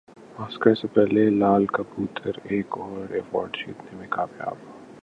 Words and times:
Oscar 0.39 0.73
سے 0.75 0.87
پہلے 0.87 1.29
لال 1.31 1.65
کبوتر 1.67 2.39
ایک 2.43 2.77
اور 2.77 3.13
ایوارڈ 3.13 3.57
جیتنے 3.57 3.97
میں 3.97 4.07
کامیاب 4.09 4.57